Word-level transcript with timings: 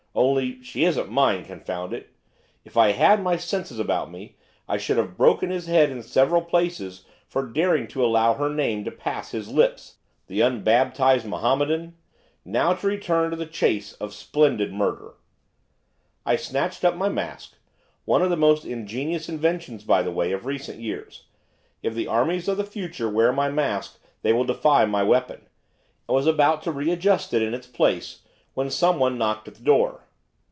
only 0.13 0.61
she 0.61 0.83
isn't 0.83 1.09
mine, 1.09 1.45
confound 1.45 1.93
it! 1.93 2.09
if 2.65 2.75
I 2.75 2.87
had 2.87 2.95
had 2.97 3.23
my 3.23 3.37
senses 3.37 3.79
about 3.79 4.11
me, 4.11 4.35
I 4.67 4.77
should 4.77 4.97
have 4.97 5.15
broken 5.15 5.49
his 5.51 5.67
head 5.67 5.89
in 5.89 6.03
several 6.03 6.41
places 6.41 7.05
for 7.25 7.47
daring 7.47 7.87
to 7.87 8.03
allow 8.05 8.33
her 8.33 8.49
name 8.49 8.83
to 8.83 8.91
pass 8.91 9.31
his 9.31 9.47
lips, 9.47 9.95
the 10.27 10.41
unbaptised 10.41 11.25
Mohammedan! 11.25 11.95
Now 12.43 12.73
to 12.73 12.87
return 12.87 13.31
to 13.31 13.37
the 13.37 13.45
chase 13.45 13.93
of 13.93 14.13
splendid 14.13 14.73
murder!' 14.73 15.13
I 16.25 16.35
snatched 16.35 16.83
up 16.83 16.97
my 16.97 17.07
mask 17.07 17.53
one 18.03 18.21
of 18.21 18.29
the 18.29 18.35
most 18.35 18.65
ingenious 18.65 19.29
inventions, 19.29 19.85
by 19.85 20.03
the 20.03 20.11
way, 20.11 20.33
of 20.33 20.45
recent 20.45 20.81
years; 20.81 21.23
if 21.81 21.93
the 21.93 22.07
armies 22.07 22.49
of 22.49 22.57
the 22.57 22.65
future 22.65 23.09
wear 23.09 23.31
my 23.31 23.49
mask 23.49 23.97
they 24.23 24.33
will 24.33 24.43
defy 24.43 24.83
my 24.83 25.03
weapon! 25.03 25.47
and 26.09 26.15
was 26.15 26.27
about 26.27 26.61
to 26.63 26.71
re 26.73 26.91
adjust 26.91 27.33
it 27.33 27.41
in 27.41 27.53
its 27.53 27.65
place, 27.67 28.23
when 28.53 28.69
someone 28.69 29.17
knocked 29.17 29.47
at 29.47 29.55
the 29.55 29.63
door. 29.63 30.03